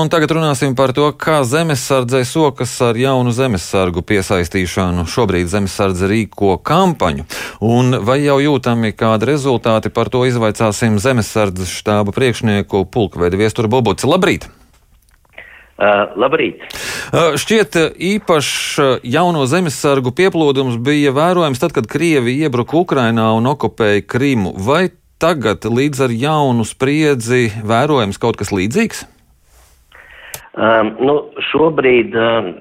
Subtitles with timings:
[0.00, 5.04] un tagad runāsim par to, kā zemesardzē sokas ar jaunu zemesargu piesaistīšanu.
[5.06, 7.26] Šobrīd zemesardze rīko kampaņu,
[7.62, 14.10] un vai jau jūtami kādi rezultāti par to izvaicāsim zemesardzes štāba priekšnieku pulkveidu viesturu Bobuci.
[14.10, 14.48] Labrīt!
[15.78, 16.66] Uh, labrīt!
[17.14, 23.46] Uh, šķiet, īpašs uh, jauno zemesargu pieplūdums bija vērojams tad, kad Krievija iebruka Ukrainā un
[23.54, 24.56] okupēja Krimu.
[24.58, 24.88] Vai
[25.22, 29.10] tagad līdz ar jaunu spriedzi vērojams kaut kas līdzīgs?
[30.54, 31.16] Um, nu,
[31.50, 32.52] šobrīd um,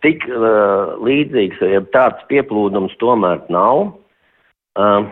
[0.00, 3.90] tik uh, līdzīgs, ja tāds pieplūdums tomēr nav.
[4.80, 5.10] Um,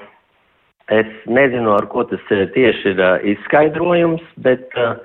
[0.89, 4.97] es nezinu, ar ko tas tieši ir uh, izskaidrojums, bet uh,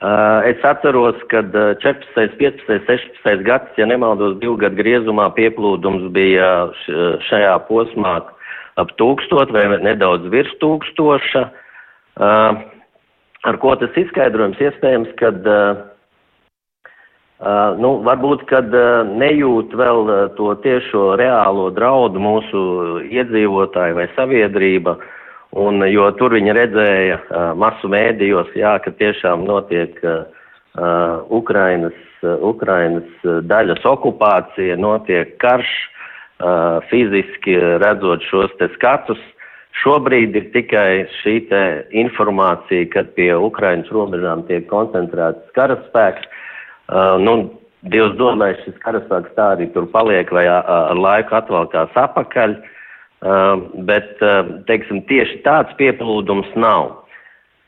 [0.00, 1.44] uh, es atceros, ka
[1.84, 6.72] 14, 15, 16 gads, ja nemaldos, divu gadu griezumā pieplūdums bija
[7.28, 8.16] šajā posmā
[8.80, 11.48] ap tūkstot vai nedaudz virs tūkstoša.
[12.16, 12.64] Uh,
[13.44, 15.82] ar ko tas izskaidrojums iespējams, kad uh,
[17.42, 22.60] Uh, nu, varbūt, kad uh, nejūt vēl uh, to tiešo reālo draudu mūsu
[23.02, 24.94] iedzīvotāji vai sabiedrība,
[25.58, 30.22] un, jo tur viņi redzēja uh, masu mēdījos, jā, ka tiešām notiek uh,
[31.34, 39.18] Ukrainas, uh, Ukrainas daļas okupācija, notiek karš, uh, fiziski redzot šos te skatus.
[39.82, 41.40] Šobrīd ir tikai šī
[42.04, 46.30] informācija, kad pie Ukrainas robežām tiek koncentrēts karaspēks.
[46.90, 47.34] Uh, nu,
[47.82, 53.56] Dievs lai šis karaspēks tā arī tur paliek vai ar laiku atvalkās apakaļ, uh,
[53.88, 56.92] bet, uh, teiksim, tieši tāds pieplūdums nav.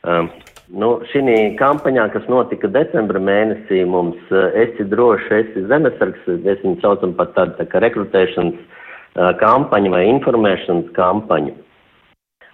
[0.07, 0.29] Uh,
[0.71, 1.25] nu, šī
[1.59, 7.33] kampaņā, kas notika decembra mēnesī, mums uh, esi droši, esi zemesargs, mēs viņu saucam par
[7.35, 11.57] tādu tā kā rekrutēšanas uh, kampaņu vai informēšanas kampaņu.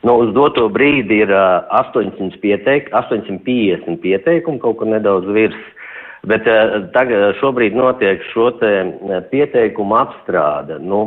[0.01, 5.61] Nu, uz doto brīdi ir uh, 800 pieteik, 850 pieteikumu, kaut kur nedaudz virs.
[6.29, 10.79] Bet uh, tagad šobrīd notiek šo te uh, pieteikumu apstrāde.
[10.81, 11.03] Nu,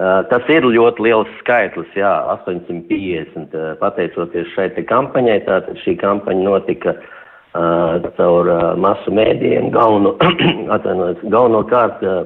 [0.00, 5.40] tas ir ļoti liels skaitlis, jā, 850, uh, pateicoties šai kampaņai.
[5.44, 10.14] Tātad šī kampaņa notika uh, caur uh, masu mēdījiem, galveno,
[11.34, 12.22] galvenokārt uh,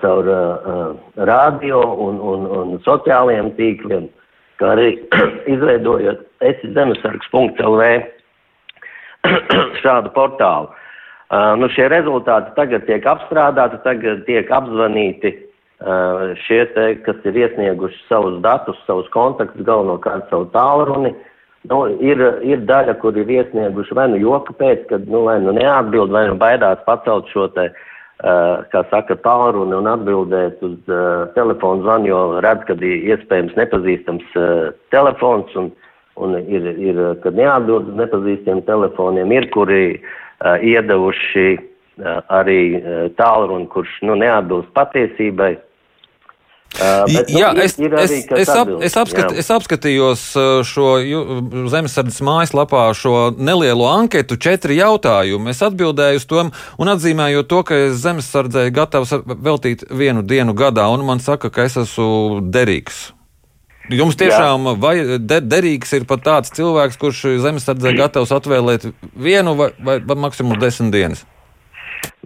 [0.00, 0.96] caur uh,
[1.28, 4.08] radio un, un, un sociālajiem tīkliem.
[4.60, 4.88] Kā arī
[5.54, 7.88] izveidojot esi zemesargs.lv
[9.82, 10.70] šādu portālu.
[11.32, 17.38] Uh, nu, šie rezultāti tagad tiek apstrādāti, tagad tiek apzvanīti uh, šie, te, kas ir
[17.44, 21.14] iesnieguši savus datus, savus kontaktus, galvenokārt savu tālruni.
[21.70, 25.54] Nu, ir, ir daļa, kur ir iesnieguši vai nu joka pēc, kad nu, vai nu
[25.56, 31.30] neatbild, vai nu baidās pacelt šo te uh, kā saka, tālruni un atbildēt uz uh,
[31.38, 35.72] telefonu zvanu, jo redz, ka ir iespējams nepazīstams uh, telefons un,
[36.20, 43.04] un ir, ir, kad neatbild uz nepazīstamiem telefoniem, ir, kuri uh, iedevuši uh, arī uh,
[43.18, 45.54] tālruni, kurš nu, neatbilst patiesībai.
[46.72, 49.40] Uh, bet, nu, jā, ir, es, ir arī, es, es, ap, es, apskat, jā.
[49.42, 50.22] es apskatījos
[50.64, 50.86] šo
[51.68, 55.52] zemesardzes mājaslapā šo nelielo anketu, četri jautājumi.
[55.52, 60.88] Es atbildēju uz to un atzīmēju to, ka es zemesardzēju gatavs veltīt vienu dienu gadā,
[60.92, 63.10] un man saka, ka es esmu derīgs.
[63.92, 69.70] Jums tiešām vai, de, derīgs ir pat tāds cilvēks, kurš zemesardzē gatavs atvēlēt vienu vai,
[69.82, 71.26] vai, vai maksimum desmit dienas?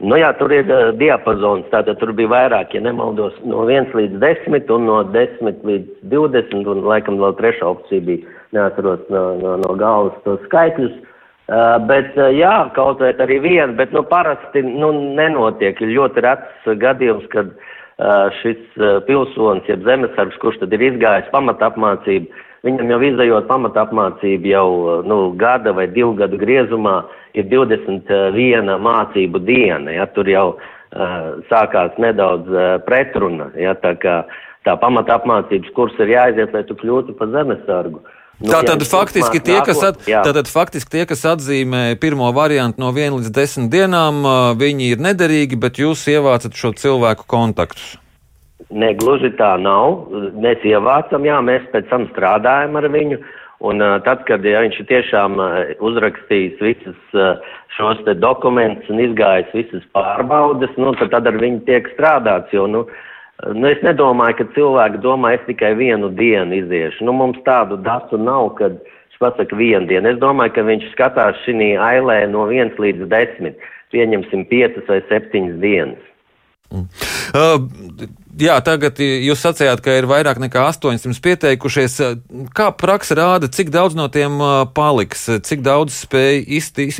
[0.01, 4.19] Nu jā, tur ir uh, diapazons, tātad tur bija vairāk, ja nemaldos, no 1 līdz
[4.21, 9.55] 10 un no 10 līdz 20 un laikam vēl trešā opcija bija, neatceros no, no,
[9.65, 10.99] no galvas tos skaitļus.
[11.47, 15.79] Uh, bet uh, jā, kaut vai arī viena, bet nu parasti nu, nenotiek.
[15.81, 17.75] Ir ļoti rets gadījums, kad uh,
[18.43, 24.69] šis uh, pilsonis, jeb zemesargs, kurš tad ir izgājis pamatapmācību, viņam jau izdejot pamatapmācību jau
[25.07, 31.37] nu, gada vai divu gadu griezumā, uh, ir 21 mācību diena, ja tur jau uh,
[31.51, 34.23] sākās nedaudz uh, pretruna, ja tā kā
[34.67, 38.03] tā pamata apmācības kurs ir jāaiziet, lai tu kļūtu par zemesargu.
[38.37, 42.91] Nu, tātad, ja faktiski tie, kas at, tātad faktiski tie, kas atzīmē pirmo variantu no
[42.93, 44.21] 1 līdz 10 dienām,
[44.61, 47.95] viņi ir nederīgi, bet jūs ievācat šo cilvēku kontaktus.
[48.69, 50.11] Ne, gluži tā nav.
[50.37, 53.21] Mēs ievācam, jā, mēs pēc tam strādājam ar viņu.
[53.23, 55.55] Uh, Un uh, tad, kad ja viņš ir tiešām uh,
[55.89, 57.41] uzrakstījis visus uh,
[57.73, 62.85] šos dokumentus un izgājis visas pārbaudes, nu, tad, tad ar viņu tiek strādāts, jo, nu,
[63.45, 67.05] nu, es nedomāju, ka cilvēki domā, es tikai vienu dienu iziešu.
[67.05, 70.15] Nu, mums tādu datu nav, kad viņš pasaka vienu dienu.
[70.15, 73.61] Es domāju, ka viņš skatās šī ailē no viens līdz desmit,
[73.93, 76.13] pieņemsim piecas vai septiņas dienas.
[76.73, 76.89] Mm.
[77.37, 78.09] Uh,
[78.41, 82.01] jā, tagad jūs sacījāt, ka ir vairāk nekā 800 pieteikušies.
[82.57, 84.41] Kā praksa rāda, cik daudz no tiem
[84.75, 86.43] paliks, cik daudz spēj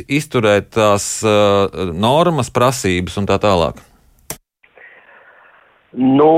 [0.07, 3.86] izturēt tās uh, normas, prasības un tā tālāk?
[5.97, 6.31] Nu,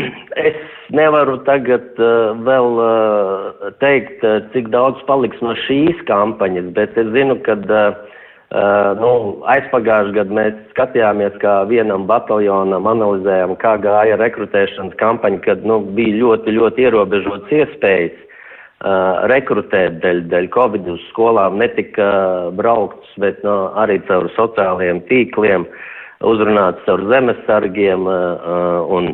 [0.48, 0.56] es
[0.96, 7.12] nevaru tagad uh, vēl uh, teikt, uh, cik daudz paliks no šīs kampaņas, bet es
[7.12, 8.00] zinu, ka uh,
[8.52, 9.10] Uh, nu,
[9.48, 16.18] aizpagājušajā gadā mēs skatījāmies, kā vienam bataljonam analizējām, kā gāja rekrutēšanas kampaņa, kad nu, bija
[16.18, 21.56] ļoti, ļoti ierobežotas iespējas uh, rekrutēt dēļ, dēļ Covid uz skolām.
[21.62, 22.10] Netika
[22.58, 25.64] braukts, bet nu, arī caur sociālajiem tīkliem,
[26.28, 29.12] uzrunāts caur zemesargiem uh, un,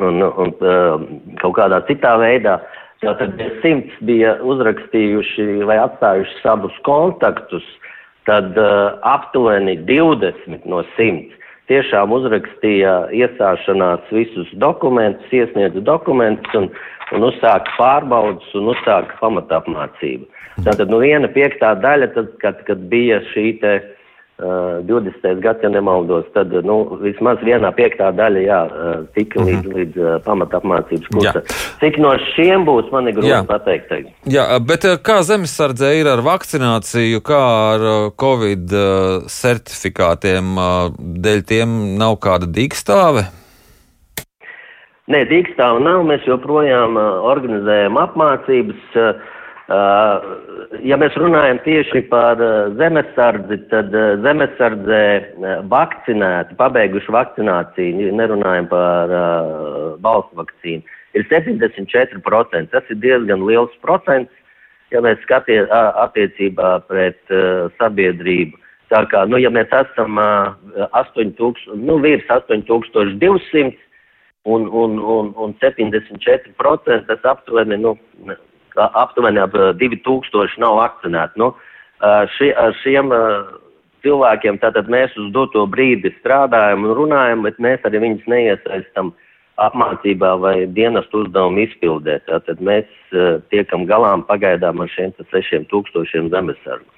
[0.00, 1.04] un, un uh,
[1.42, 2.60] kaut kādā citā veidā.
[3.02, 7.66] Tātad simts bija uzrakstījuši vai atstājuši savus kontaktus
[8.28, 11.40] tad uh, aptuveni 20 no 100
[11.70, 16.68] tiešām uzrakstīja iestāšanās visus dokumentus, iesniedza dokumentus un,
[17.14, 20.28] un uzsāka pārbaudas un uzsāka pamatapmācību.
[20.66, 23.76] Tātad nu viena piektā daļa, tad, kad, kad bija šī te
[24.88, 25.40] 20.
[25.40, 28.60] gads, ja nemaldos, tad nu, vismaz vienā piektā daļa jā,
[29.14, 29.50] tika mm -hmm.
[29.50, 31.42] līdz, līdz uh, pamatapmācības kursam.
[31.80, 33.42] Cik no šiem būs, man ir grūti jā.
[33.46, 33.92] pateikt.
[34.26, 37.42] Jā, bet kā zemesardze ir ar vakcināciju, kā
[37.74, 38.74] ar Covid
[39.26, 40.56] certifikātiem,
[40.98, 43.26] dēļ tiem nav kāda dīkstāve?
[45.10, 46.04] Nē, dīkstāve nav.
[46.06, 46.96] Mēs joprojām
[47.26, 48.82] organizējam apmācības.
[49.70, 52.40] Ja mēs runājam tieši par
[52.80, 53.94] zemesardzi, tad
[54.24, 55.04] zemesardzē
[55.70, 59.14] vakcinēti, pabeiguši vakcināciju, nerunājam par
[60.02, 60.82] balstu vakcīnu,
[61.14, 62.72] ir 74%.
[62.74, 64.32] Tas ir diezgan liels procents,
[64.90, 67.22] ja mēs skatāmies attiecībā pret
[67.78, 68.58] sabiedrību.
[68.92, 73.70] Tā kā, nu, ja mēs esam 8000, nu, virs 8200
[74.44, 77.94] un, un, un, un 74%, tas aptuveni, nu,
[78.76, 81.40] aptuveni ap 2000 nav vakcinēti.
[81.42, 81.52] Nu,
[82.36, 83.12] šie, ar šiem
[84.02, 89.12] cilvēkiem tātad mēs uz doto brīdi strādājam un runājam, bet mēs arī viņus neiesaistam
[89.62, 92.18] apmācībā vai dienestu uzdevumu izpildē.
[92.26, 92.88] Tātad mēs
[93.52, 96.88] tiekam galām pagaidām ar šiem 6000 zemesargu.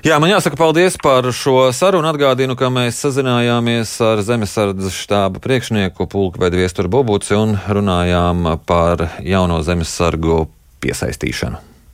[0.00, 2.08] Jā, man jāsaka paldies par šo sarunu.
[2.08, 9.60] Atgādinu, ka mēs sazinājāmies ar Zemesardzes štāba priekšnieku pulkveidu Viesturu Bobuci un runājām par jauno
[9.66, 10.46] zemesargu
[10.80, 11.69] piesaistīšanu.